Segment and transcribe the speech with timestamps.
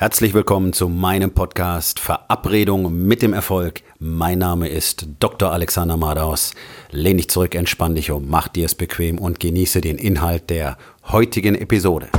[0.00, 3.82] Herzlich willkommen zu meinem Podcast Verabredung mit dem Erfolg.
[3.98, 5.50] Mein Name ist Dr.
[5.50, 6.54] Alexander Madaus.
[6.92, 10.78] Lehn dich zurück, entspann dich um, mach dir es bequem und genieße den Inhalt der
[11.08, 12.10] heutigen Episode.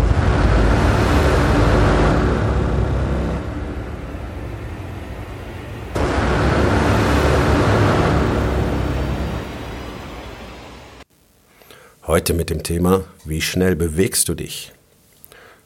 [12.05, 14.73] Heute mit dem Thema, wie schnell bewegst du dich?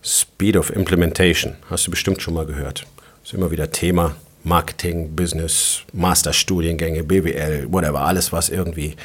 [0.03, 2.85] Speed of Implementation, hast du bestimmt schon mal gehört.
[3.23, 4.15] Ist immer wieder Thema.
[4.43, 8.97] Marketing, Business, Masterstudiengänge, BWL, whatever, alles, was irgendwie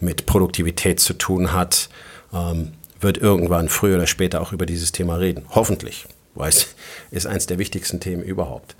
[0.00, 1.90] mit Produktivität zu tun hat,
[2.32, 5.44] ähm, wird irgendwann früher oder später auch über dieses Thema reden.
[5.50, 6.74] Hoffentlich, weil es
[7.10, 8.74] ist eines der wichtigsten Themen überhaupt.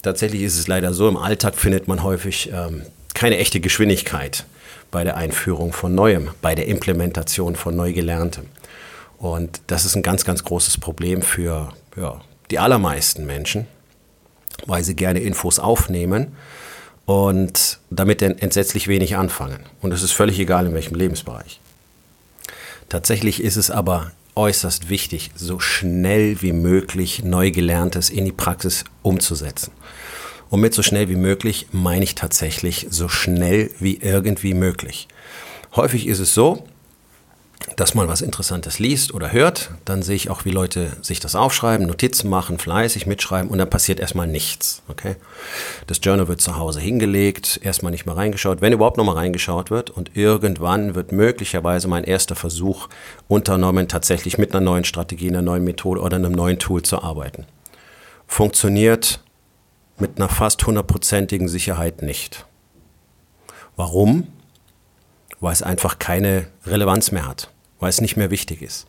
[0.00, 4.46] Tatsächlich ist es leider so, im Alltag findet man häufig ähm, keine echte Geschwindigkeit
[4.90, 8.46] bei der Einführung von Neuem, bei der Implementation von Neugelerntem.
[9.18, 13.66] Und das ist ein ganz, ganz großes Problem für ja, die allermeisten Menschen,
[14.66, 16.36] weil sie gerne Infos aufnehmen
[17.04, 19.60] und damit dann entsetzlich wenig anfangen.
[19.80, 21.60] Und es ist völlig egal, in welchem Lebensbereich.
[22.88, 29.72] Tatsächlich ist es aber äußerst wichtig, so schnell wie möglich Neugelerntes in die Praxis umzusetzen.
[30.48, 35.08] Und mit so schnell wie möglich meine ich tatsächlich so schnell wie irgendwie möglich.
[35.74, 36.64] Häufig ist es so,
[37.76, 41.34] dass man was Interessantes liest oder hört, dann sehe ich auch, wie Leute sich das
[41.34, 44.82] aufschreiben, Notizen machen, fleißig mitschreiben und dann passiert erstmal nichts.
[44.88, 45.16] Okay?
[45.86, 49.90] Das Journal wird zu Hause hingelegt, erstmal nicht mehr reingeschaut, wenn überhaupt nochmal reingeschaut wird
[49.90, 52.88] und irgendwann wird möglicherweise mein erster Versuch
[53.28, 57.46] unternommen, tatsächlich mit einer neuen Strategie, einer neuen Methode oder einem neuen Tool zu arbeiten.
[58.26, 59.20] Funktioniert
[59.98, 62.46] mit einer fast hundertprozentigen Sicherheit nicht.
[63.76, 64.28] Warum?
[65.40, 67.50] Weil es einfach keine Relevanz mehr hat
[67.80, 68.86] weil es nicht mehr wichtig ist.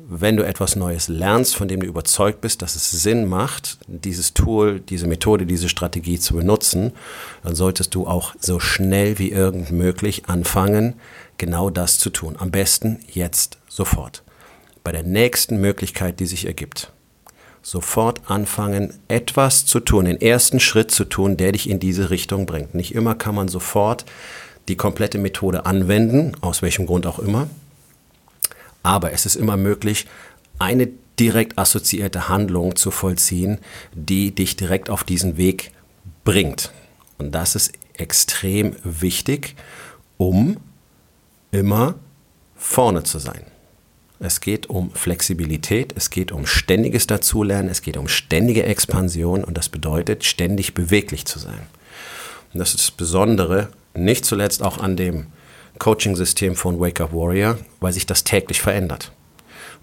[0.00, 4.32] Wenn du etwas Neues lernst, von dem du überzeugt bist, dass es Sinn macht, dieses
[4.32, 6.92] Tool, diese Methode, diese Strategie zu benutzen,
[7.42, 10.94] dann solltest du auch so schnell wie irgend möglich anfangen,
[11.36, 12.36] genau das zu tun.
[12.38, 14.22] Am besten jetzt sofort.
[14.84, 16.92] Bei der nächsten Möglichkeit, die sich ergibt.
[17.60, 22.46] Sofort anfangen, etwas zu tun, den ersten Schritt zu tun, der dich in diese Richtung
[22.46, 22.72] bringt.
[22.72, 24.04] Nicht immer kann man sofort
[24.68, 27.48] die komplette Methode anwenden, aus welchem Grund auch immer.
[28.88, 30.06] Aber es ist immer möglich,
[30.58, 30.88] eine
[31.20, 33.58] direkt assoziierte Handlung zu vollziehen,
[33.92, 35.72] die dich direkt auf diesen Weg
[36.24, 36.72] bringt.
[37.18, 39.56] Und das ist extrem wichtig,
[40.16, 40.56] um
[41.50, 41.96] immer
[42.56, 43.42] vorne zu sein.
[44.20, 49.58] Es geht um Flexibilität, es geht um ständiges Dazulernen, es geht um ständige Expansion und
[49.58, 51.60] das bedeutet, ständig beweglich zu sein.
[52.54, 55.26] Und das ist das Besondere, nicht zuletzt auch an dem
[55.78, 59.12] Coaching-System von Wake Up Warrior, weil sich das täglich verändert.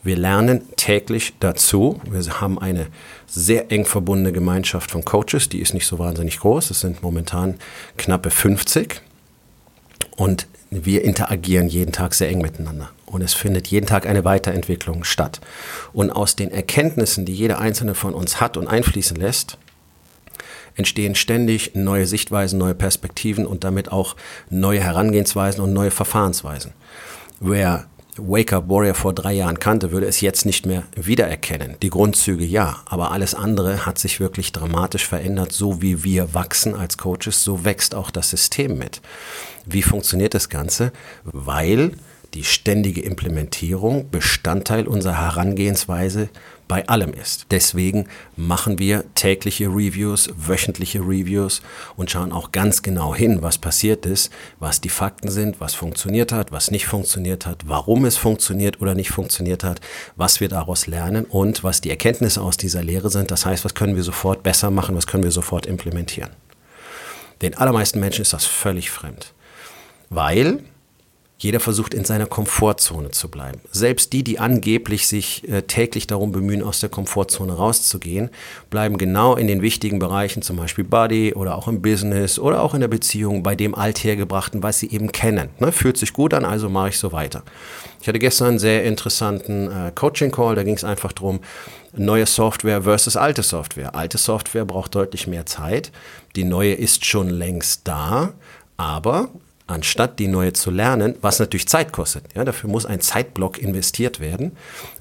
[0.03, 1.99] Wir lernen täglich dazu.
[2.09, 2.87] Wir haben eine
[3.25, 6.69] sehr eng verbundene Gemeinschaft von Coaches, die ist nicht so wahnsinnig groß.
[6.69, 7.55] Es sind momentan
[7.97, 9.01] knappe 50.
[10.15, 12.91] Und wir interagieren jeden Tag sehr eng miteinander.
[13.05, 15.41] Und es findet jeden Tag eine Weiterentwicklung statt.
[15.93, 19.57] Und aus den Erkenntnissen, die jeder einzelne von uns hat und einfließen lässt,
[20.75, 24.15] entstehen ständig neue Sichtweisen, neue Perspektiven und damit auch
[24.49, 26.73] neue Herangehensweisen und neue Verfahrensweisen.
[27.39, 27.87] Wer
[28.17, 31.75] Wake Up Warrior vor drei Jahren kannte, würde es jetzt nicht mehr wiedererkennen.
[31.81, 35.51] Die Grundzüge ja, aber alles andere hat sich wirklich dramatisch verändert.
[35.51, 39.01] So wie wir wachsen als Coaches, so wächst auch das System mit.
[39.65, 40.93] Wie funktioniert das Ganze?
[41.25, 41.91] Weil
[42.33, 46.29] die ständige Implementierung Bestandteil unserer Herangehensweise
[46.67, 47.47] bei allem ist.
[47.51, 51.61] Deswegen machen wir tägliche Reviews, wöchentliche Reviews
[51.95, 56.31] und schauen auch ganz genau hin, was passiert ist, was die Fakten sind, was funktioniert
[56.31, 59.81] hat, was nicht funktioniert hat, warum es funktioniert oder nicht funktioniert hat,
[60.15, 63.31] was wir daraus lernen und was die Erkenntnisse aus dieser Lehre sind.
[63.31, 66.31] Das heißt, was können wir sofort besser machen, was können wir sofort implementieren.
[67.41, 69.33] Den allermeisten Menschen ist das völlig fremd,
[70.09, 70.63] weil
[71.37, 73.59] jeder versucht in seiner Komfortzone zu bleiben.
[73.71, 78.29] Selbst die, die angeblich sich äh, täglich darum bemühen, aus der Komfortzone rauszugehen,
[78.69, 82.73] bleiben genau in den wichtigen Bereichen, zum Beispiel Body oder auch im Business oder auch
[82.73, 85.49] in der Beziehung, bei dem Althergebrachten, was sie eben kennen.
[85.59, 85.73] Ne?
[85.73, 87.43] Fühlt sich gut an, also mache ich so weiter.
[88.01, 91.41] Ich hatte gestern einen sehr interessanten äh, Coaching-Call, da ging es einfach darum,
[91.91, 93.93] neue Software versus alte Software.
[93.95, 95.91] Alte Software braucht deutlich mehr Zeit,
[96.37, 98.33] die neue ist schon längst da,
[98.77, 99.29] aber
[99.67, 102.25] anstatt die neue zu lernen, was natürlich Zeit kostet.
[102.35, 104.51] Ja, dafür muss ein Zeitblock investiert werden,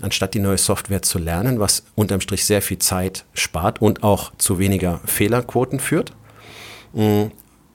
[0.00, 4.32] anstatt die neue Software zu lernen, was unterm Strich sehr viel Zeit spart und auch
[4.38, 6.12] zu weniger Fehlerquoten führt,
[6.94, 7.24] mm,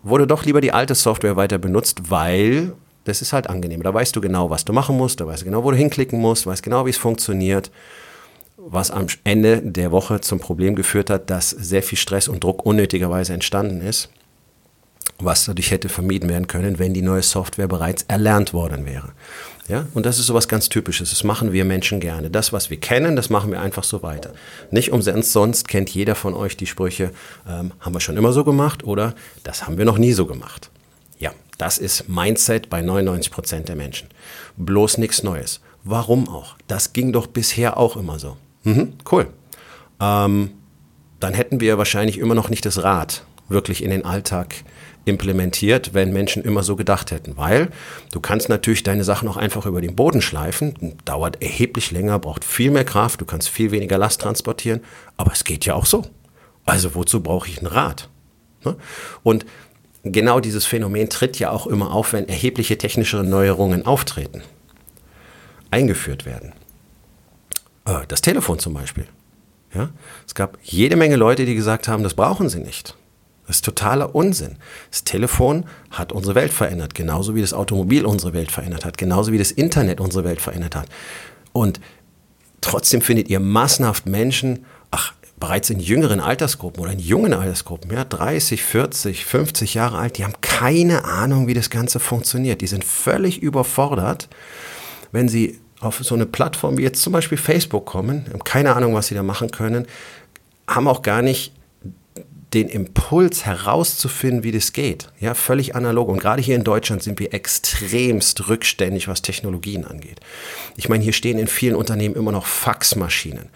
[0.01, 3.83] wurde doch lieber die alte Software weiter benutzt, weil das ist halt angenehm.
[3.83, 6.19] Da weißt du genau, was du machen musst, da weißt du genau, wo du hinklicken
[6.19, 7.71] musst, weißt genau, wie es funktioniert.
[8.61, 12.65] was am Ende der Woche zum Problem geführt hat, dass sehr viel Stress und Druck
[12.65, 14.09] unnötigerweise entstanden ist,
[15.19, 19.09] was dadurch hätte vermieden werden können, wenn die neue Software bereits erlernt worden wäre.
[19.67, 21.11] Ja, und das ist sowas ganz Typisches.
[21.11, 22.31] Das machen wir Menschen gerne.
[22.31, 24.33] Das, was wir kennen, das machen wir einfach so weiter.
[24.71, 27.11] Nicht umsonst, sonst kennt jeder von euch die Sprüche,
[27.47, 29.13] ähm, haben wir schon immer so gemacht oder
[29.43, 30.71] das haben wir noch nie so gemacht.
[31.19, 34.07] Ja, das ist Mindset bei 99 Prozent der Menschen.
[34.57, 35.61] Bloß nichts Neues.
[35.83, 36.55] Warum auch?
[36.67, 38.37] Das ging doch bisher auch immer so.
[38.63, 39.27] Mhm, cool.
[39.99, 40.51] Ähm,
[41.19, 44.55] dann hätten wir wahrscheinlich immer noch nicht das Rad wirklich in den Alltag
[45.09, 47.35] implementiert, wenn Menschen immer so gedacht hätten.
[47.35, 47.69] Weil
[48.11, 52.45] du kannst natürlich deine Sachen auch einfach über den Boden schleifen, dauert erheblich länger, braucht
[52.45, 54.81] viel mehr Kraft, du kannst viel weniger Last transportieren,
[55.17, 56.05] aber es geht ja auch so.
[56.65, 58.09] Also wozu brauche ich ein Rad?
[58.63, 58.75] Ne?
[59.23, 59.45] Und
[60.03, 64.43] genau dieses Phänomen tritt ja auch immer auf, wenn erhebliche technische Neuerungen auftreten,
[65.71, 66.53] eingeführt werden.
[67.85, 69.07] Äh, das Telefon zum Beispiel.
[69.73, 69.89] Ja?
[70.27, 72.95] Es gab jede Menge Leute, die gesagt haben, das brauchen sie nicht.
[73.49, 74.57] Das ist totaler Unsinn.
[74.91, 79.31] Das Telefon hat unsere Welt verändert, genauso wie das Automobil unsere Welt verändert hat, genauso
[79.31, 80.87] wie das Internet unsere Welt verändert hat.
[81.51, 81.81] Und
[82.61, 88.03] trotzdem findet ihr massenhaft Menschen, ach, bereits in jüngeren Altersgruppen oder in jungen Altersgruppen, ja,
[88.03, 92.61] 30, 40, 50 Jahre alt, die haben keine Ahnung, wie das Ganze funktioniert.
[92.61, 94.29] Die sind völlig überfordert,
[95.11, 98.93] wenn sie auf so eine Plattform wie jetzt zum Beispiel Facebook kommen, haben keine Ahnung,
[98.93, 99.87] was sie da machen können,
[100.67, 101.51] haben auch gar nicht
[102.53, 105.09] den Impuls herauszufinden, wie das geht.
[105.19, 106.09] Ja, völlig analog.
[106.09, 110.19] Und gerade hier in Deutschland sind wir extremst rückständig, was Technologien angeht.
[110.75, 113.49] Ich meine, hier stehen in vielen Unternehmen immer noch Faxmaschinen.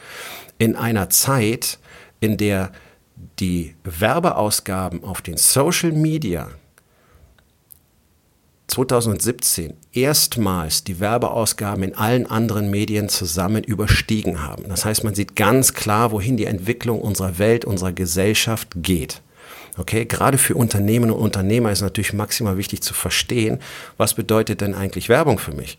[0.59, 1.79] In einer Zeit,
[2.19, 2.71] in der
[3.39, 6.49] die Werbeausgaben auf den Social Media
[8.67, 14.69] 2017 erstmals die Werbeausgaben in allen anderen Medien zusammen überstiegen haben.
[14.69, 19.21] Das heißt, man sieht ganz klar, wohin die Entwicklung unserer Welt, unserer Gesellschaft geht.
[19.77, 23.59] Okay, gerade für Unternehmen und Unternehmer ist natürlich maximal wichtig zu verstehen,
[23.97, 25.77] was bedeutet denn eigentlich Werbung für mich?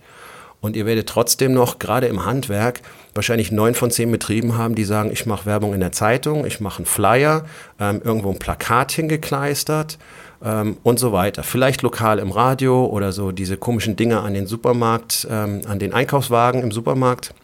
[0.60, 2.80] Und ihr werdet trotzdem noch, gerade im Handwerk,
[3.14, 6.58] wahrscheinlich neun von zehn Betrieben haben, die sagen, ich mache Werbung in der Zeitung, ich
[6.58, 7.44] mache einen Flyer,
[7.78, 9.98] ähm, irgendwo ein Plakat hingekleistert
[10.44, 11.42] ähm, und so weiter.
[11.42, 15.92] Vielleicht lokal im Radio oder so diese komischen Dinge an den Supermarkt, ähm, an den
[15.92, 17.34] Einkaufswagen im Supermarkt.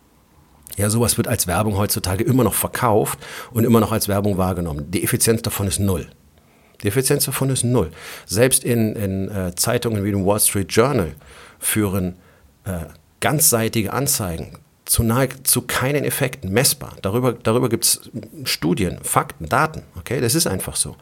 [0.76, 3.19] Ja, sowas wird als Werbung heutzutage immer noch verkauft
[3.52, 4.91] und immer noch als Werbung wahrgenommen.
[4.91, 6.08] Die Effizienz davon ist null.
[6.82, 7.91] Die Effizienz davon ist null.
[8.26, 11.12] Selbst in, in äh, Zeitungen wie dem Wall Street Journal
[11.58, 12.17] führen
[12.64, 12.87] äh,
[13.20, 16.97] ganzseitige Anzeigen zu nahezu keinen Effekten messbar.
[17.02, 18.11] Darüber, darüber gibt es
[18.44, 19.82] Studien, Fakten, Daten.
[19.97, 20.97] Okay, das ist einfach so.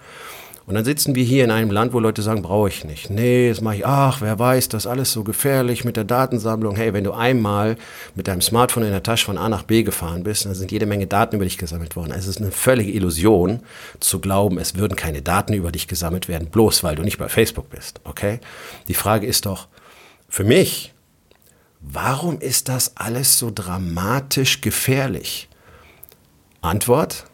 [0.69, 3.09] Und dann sitzen wir hier in einem Land, wo Leute sagen, brauche ich nicht.
[3.09, 6.77] Nee, das mache ich, ach, wer weiß, das ist alles so gefährlich mit der Datensammlung.
[6.77, 7.77] Hey, wenn du einmal
[8.15, 10.85] mit deinem Smartphone in der Tasche von A nach B gefahren bist, dann sind jede
[10.85, 12.13] Menge Daten über dich gesammelt worden.
[12.13, 13.61] Es ist eine völlige Illusion
[13.99, 17.31] zu glauben, es würden keine Daten über dich gesammelt werden, bloß weil du nicht bei
[17.31, 18.03] Facebook bist.
[18.05, 18.39] Okay?
[18.89, 19.69] Die Frage ist doch,
[20.29, 20.93] für mich,
[21.81, 25.49] warum ist das alles so dramatisch gefährlich?
[26.61, 27.25] Antwort,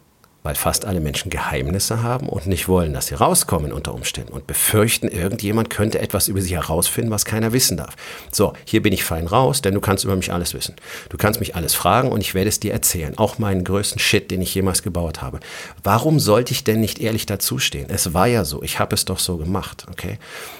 [0.44, 4.46] weil fast alle Menschen Geheimnisse haben und nicht wollen, dass sie rauskommen unter Umständen und
[4.46, 7.96] befürchten, irgendjemand könnte etwas über sie herausfinden, was keiner wissen darf.
[8.30, 10.76] So, hier bin ich fein raus, denn du kannst über mich alles wissen.
[11.08, 14.30] Du kannst mich alles fragen und ich werde es dir erzählen, auch meinen größten Shit,
[14.30, 15.40] den ich jemals gebaut habe.
[15.82, 17.88] Warum sollte ich denn nicht ehrlich dazustehen?
[17.88, 20.18] Es war ja so, ich habe es doch so gemacht, okay?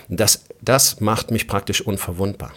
[0.08, 2.52] Das, das macht mich praktisch unverwundbar.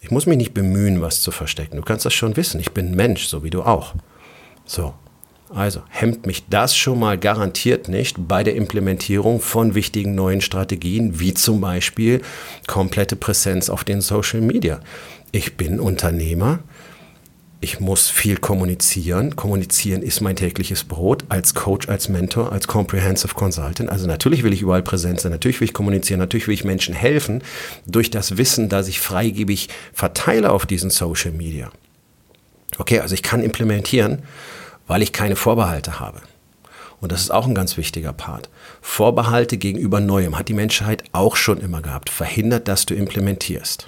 [0.00, 1.76] Ich muss mich nicht bemühen, was zu verstecken.
[1.76, 2.60] Du kannst das schon wissen.
[2.60, 3.94] Ich bin Mensch, so wie du auch.
[4.64, 4.94] So,
[5.52, 11.18] also hemmt mich das schon mal garantiert nicht bei der Implementierung von wichtigen neuen Strategien,
[11.18, 12.22] wie zum Beispiel
[12.66, 14.80] komplette Präsenz auf den Social Media.
[15.32, 16.60] Ich bin Unternehmer,
[17.60, 19.36] ich muss viel kommunizieren.
[19.36, 23.90] Kommunizieren ist mein tägliches Brot als Coach, als Mentor, als Comprehensive Consultant.
[23.90, 26.94] Also natürlich will ich überall präsent sein, natürlich will ich kommunizieren, natürlich will ich Menschen
[26.94, 27.42] helfen
[27.86, 31.70] durch das Wissen, das ich freigebig verteile auf diesen Social Media.
[32.78, 34.22] Okay, also ich kann implementieren
[34.90, 36.20] weil ich keine Vorbehalte habe.
[37.00, 38.50] Und das ist auch ein ganz wichtiger Part.
[38.82, 42.10] Vorbehalte gegenüber Neuem hat die Menschheit auch schon immer gehabt.
[42.10, 43.86] Verhindert, dass du implementierst.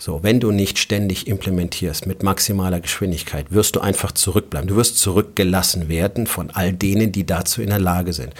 [0.00, 4.68] So, wenn du nicht ständig implementierst mit maximaler Geschwindigkeit, wirst du einfach zurückbleiben.
[4.68, 8.32] Du wirst zurückgelassen werden von all denen, die dazu in der Lage sind.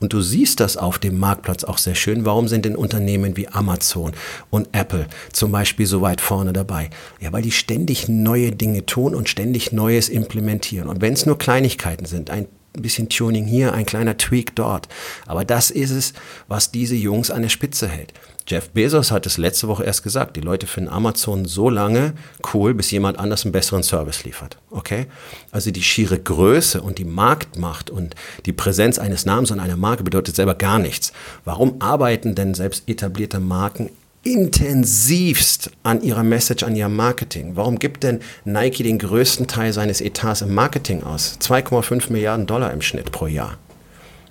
[0.00, 2.24] Und du siehst das auf dem Marktplatz auch sehr schön.
[2.24, 4.12] Warum sind denn Unternehmen wie Amazon
[4.48, 6.88] und Apple zum Beispiel so weit vorne dabei?
[7.20, 10.88] Ja, weil die ständig neue Dinge tun und ständig Neues implementieren.
[10.88, 14.88] Und wenn es nur Kleinigkeiten sind, ein ein bisschen Tuning hier, ein kleiner Tweak dort.
[15.26, 16.12] Aber das ist es,
[16.48, 18.12] was diese Jungs an der Spitze hält.
[18.46, 22.14] Jeff Bezos hat es letzte Woche erst gesagt, die Leute finden Amazon so lange
[22.52, 24.58] cool, bis jemand anders einen besseren Service liefert.
[24.70, 25.06] Okay?
[25.52, 30.02] Also die schiere Größe und die Marktmacht und die Präsenz eines Namens und einer Marke
[30.02, 31.12] bedeutet selber gar nichts.
[31.44, 33.90] Warum arbeiten denn selbst etablierte Marken
[34.24, 37.56] intensivst an ihrer Message, an ihrem Marketing.
[37.56, 41.38] Warum gibt denn Nike den größten Teil seines Etats im Marketing aus?
[41.40, 43.58] 2,5 Milliarden Dollar im Schnitt pro Jahr.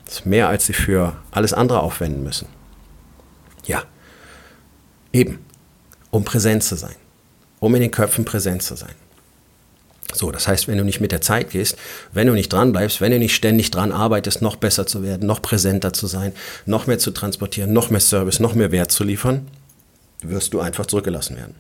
[0.05, 2.47] Das ist mehr, als sie für alles andere aufwenden müssen.
[3.65, 3.83] Ja,
[5.13, 5.39] eben,
[6.09, 6.95] um präsent zu sein,
[7.59, 8.95] um in den Köpfen präsent zu sein.
[10.13, 11.77] So, das heißt, wenn du nicht mit der Zeit gehst,
[12.11, 15.25] wenn du nicht dran bleibst, wenn du nicht ständig dran arbeitest, noch besser zu werden,
[15.25, 16.33] noch präsenter zu sein,
[16.65, 19.47] noch mehr zu transportieren, noch mehr Service, noch mehr Wert zu liefern,
[20.21, 21.55] wirst du einfach zurückgelassen werden.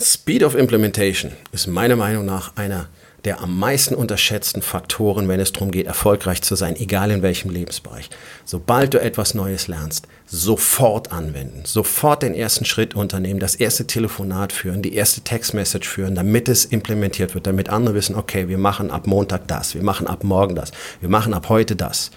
[0.00, 2.88] Speed of Implementation ist meiner Meinung nach einer
[3.24, 7.50] der am meisten unterschätzten Faktoren, wenn es darum geht, erfolgreich zu sein, egal in welchem
[7.50, 8.10] Lebensbereich.
[8.44, 14.52] Sobald du etwas Neues lernst, sofort anwenden, sofort den ersten Schritt unternehmen, das erste Telefonat
[14.52, 18.90] führen, die erste Textmessage führen, damit es implementiert wird, damit andere wissen, okay, wir machen
[18.90, 22.10] ab Montag das, wir machen ab morgen das, wir machen ab heute das.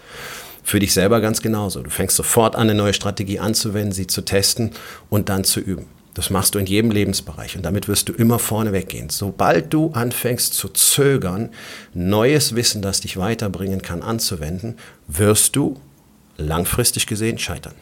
[0.66, 1.84] Für dich selber ganz genauso.
[1.84, 4.72] Du fängst sofort an, eine neue Strategie anzuwenden, sie zu testen
[5.12, 5.86] und dann zu üben.
[6.16, 9.12] Das machst du in jedem Lebensbereich und damit wirst du immer vorne weggehen.
[9.12, 11.52] Sobald du anfängst zu zögern,
[11.94, 15.80] neues Wissen, das dich weiterbringen kann, anzuwenden, wirst du
[16.38, 17.76] langfristig gesehen scheitern.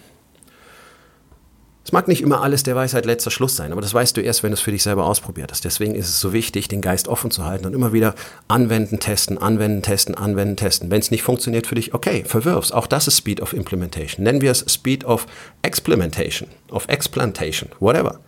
[1.86, 4.42] Es mag nicht immer alles der Weisheit letzter Schluss sein, aber das weißt du erst,
[4.42, 5.66] wenn du es für dich selber ausprobiert hast.
[5.66, 8.16] Deswegen ist es so wichtig, den Geist offen zu halten und immer wieder
[8.48, 10.92] anwenden, testen, anwenden, testen, anwenden, testen.
[10.92, 12.72] Wenn es nicht funktioniert für dich, okay, verwirf's.
[12.72, 14.24] Auch das ist Speed of Implementation.
[14.24, 15.28] Nennen wir es Speed of
[15.62, 18.20] Explementation, of Explantation, whatever.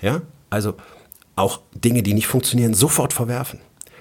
[0.00, 0.74] Ja, also
[1.34, 3.58] auch Dinge, die nicht funktionieren, sofort verwerfen.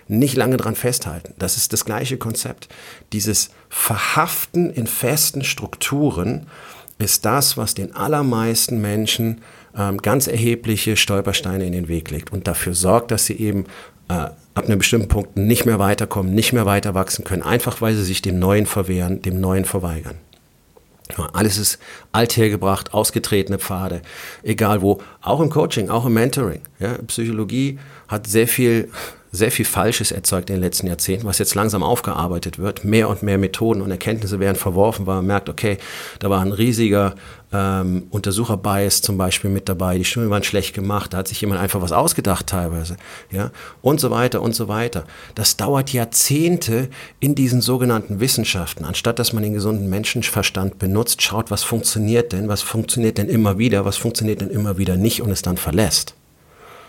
[0.08, 1.34] Nicht lange dran festhalten.
[1.40, 2.68] Das ist das gleiche Konzept.
[3.12, 6.48] Dieses Verhaften in festen Strukturen,
[6.98, 9.42] ist das, was den allermeisten Menschen
[9.78, 13.66] ähm, ganz erhebliche Stolpersteine in den Weg legt und dafür sorgt, dass sie eben
[14.10, 14.14] äh,
[14.56, 18.04] ab einem bestimmten Punkt nicht mehr weiterkommen, nicht mehr weiter wachsen können, einfach weil sie
[18.04, 20.16] sich dem Neuen verwehren, dem Neuen verweigern.
[21.34, 21.80] Alles ist
[22.12, 24.02] althergebracht, ausgetretene Pfade,
[24.42, 26.62] egal wo, auch im Coaching, auch im Mentoring.
[26.80, 28.90] Ja, Psychologie hat sehr viel
[29.34, 32.86] sehr viel Falsches erzeugt in den letzten Jahrzehnten, was jetzt langsam aufgearbeitet wird.
[32.86, 35.80] Mehr und mehr Methoden und Erkenntnisse werden verworfen, weil man merkt, okay,
[36.20, 37.16] da war ein riesiger
[37.52, 41.60] ähm, Untersucherbias zum Beispiel mit dabei, die Studien waren schlecht gemacht, da hat sich jemand
[41.60, 42.96] einfach was ausgedacht teilweise,
[43.32, 43.50] ja,
[43.82, 45.04] und so weiter und so weiter.
[45.34, 51.50] Das dauert Jahrzehnte in diesen sogenannten Wissenschaften, anstatt dass man den gesunden Menschenverstand benutzt, schaut,
[51.50, 55.32] was funktioniert denn, was funktioniert denn immer wieder, was funktioniert denn immer wieder nicht und
[55.32, 56.14] es dann verlässt.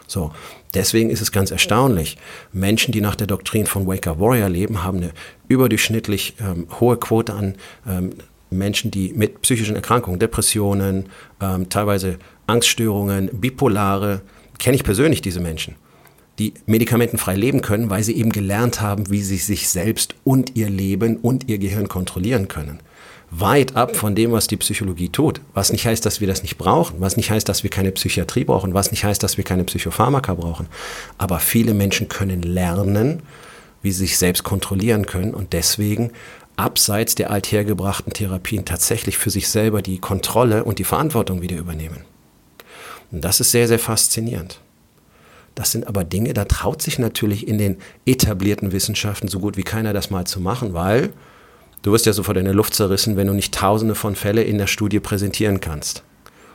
[0.07, 0.33] So,
[0.75, 2.17] deswegen ist es ganz erstaunlich.
[2.53, 5.13] Menschen, die nach der Doktrin von Waker Warrior leben, haben eine
[5.49, 7.55] überdurchschnittlich ähm, hohe Quote an
[7.87, 8.11] ähm,
[8.51, 11.07] Menschen, die mit psychischen Erkrankungen, Depressionen,
[11.41, 14.21] ähm, teilweise Angststörungen, Bipolare,
[14.59, 15.77] kenne ich persönlich diese Menschen,
[16.39, 20.71] die medikamentenfrei leben können, weil sie eben gelernt haben, wie sie sich selbst und ihr
[20.71, 22.81] Leben und ihr Gehirn kontrollieren können
[23.41, 25.41] weit ab von dem, was die Psychologie tut.
[25.55, 28.45] Was nicht heißt, dass wir das nicht brauchen, was nicht heißt, dass wir keine Psychiatrie
[28.45, 30.69] brauchen, was nicht heißt, dass wir keine Psychopharmaka brauchen.
[31.19, 33.23] Aber viele Menschen können lernen,
[33.83, 36.13] wie sie sich selbst kontrollieren können und deswegen
[36.57, 42.05] abseits der althergebrachten Therapien tatsächlich für sich selber die Kontrolle und die Verantwortung wieder übernehmen.
[43.11, 44.61] Und das ist sehr, sehr faszinierend.
[45.55, 47.77] Das sind aber Dinge, da traut sich natürlich in den
[48.07, 51.13] etablierten Wissenschaften so gut wie keiner das mal zu machen, weil
[51.85, 54.57] Du wirst ja sofort in der Luft zerrissen, wenn du nicht tausende von Fällen in
[54.57, 56.03] der Studie präsentieren kannst.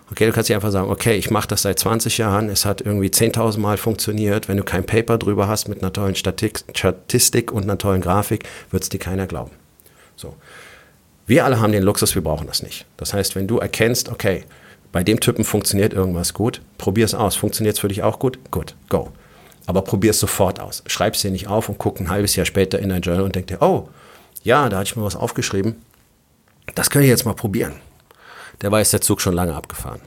[0.10, 2.82] Okay, du kannst dir einfach sagen, okay, ich mache das seit 20 Jahren, es hat
[2.82, 4.48] irgendwie 10.000 Mal funktioniert.
[4.48, 8.82] Wenn du kein Paper drüber hast mit einer tollen Statistik und einer tollen Grafik, wird
[8.82, 9.52] es dir keiner glauben.
[10.16, 10.36] So.
[11.28, 12.88] Wir alle haben den Luxus, wir brauchen das nicht.
[12.98, 14.46] Das heißt, wenn du erkennst, okay,
[14.92, 17.36] bei dem Typen funktioniert irgendwas gut, probier es aus.
[17.36, 18.40] Funktioniert es für dich auch gut?
[18.50, 19.12] Gut, go.
[19.68, 20.82] Aber probier es sofort aus.
[20.88, 23.36] Schreib es dir nicht auf und guck ein halbes Jahr später in dein Journal und
[23.36, 23.90] denk dir, oh,
[24.44, 25.76] ja, da hatte ich mir was aufgeschrieben.
[26.76, 27.74] Das kann ich jetzt mal probieren.
[28.62, 30.02] Der war der Zug schon lange abgefahren.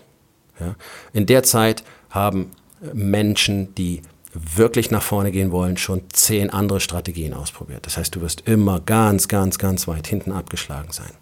[0.60, 0.74] Ja.
[1.12, 2.50] In der Zeit haben
[2.92, 4.02] Menschen, die
[4.34, 7.86] wirklich nach vorne gehen wollen, schon zehn andere Strategien ausprobiert.
[7.86, 11.12] Das heißt, du wirst immer ganz, ganz, ganz weit hinten abgeschlagen sein.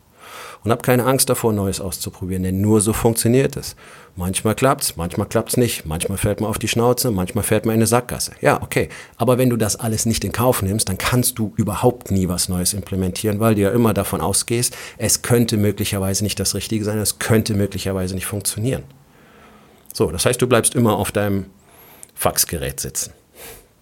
[0.63, 3.77] Und hab keine Angst davor, Neues auszuprobieren, denn nur so funktioniert es.
[4.15, 7.79] Manchmal klappt's, manchmal klappt's nicht, manchmal fährt man auf die Schnauze, manchmal fährt man in
[7.79, 8.33] eine Sackgasse.
[8.43, 8.91] Ja, okay.
[9.17, 12.51] Aber wenn du das alles nicht in Kauf nimmst, dann kannst du überhaupt nie was
[12.51, 16.99] Neues implementieren, weil du ja immer davon ausgehst, es könnte möglicherweise nicht das Richtige sein,
[16.99, 18.83] es könnte möglicherweise nicht funktionieren.
[19.95, 21.47] So, das heißt, du bleibst immer auf deinem
[22.15, 23.13] Faxgerät sitzen.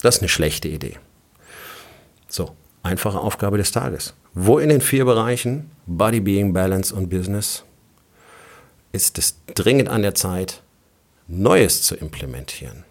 [0.01, 0.95] Das ist eine schlechte Idee.
[2.29, 4.15] So, Einfache Aufgabe des Tages.
[4.35, 7.65] Wo in den vier Bereichen Body, Being, Balance und Business
[8.93, 10.63] ist es dringend an der Zeit,
[11.29, 12.85] Neues zu implementieren?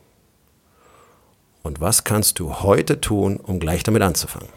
[1.62, 4.50] Und was kannst du heute tun, um gleich damit anzufangen?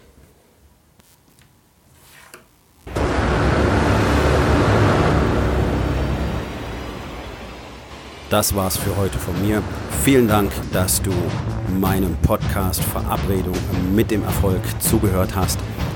[8.30, 9.62] Das war's für heute von mir.
[10.02, 11.12] Vielen Dank, dass du
[11.78, 13.56] meinem Podcast Verabredung
[13.94, 15.59] mit dem Erfolg zugehört hast.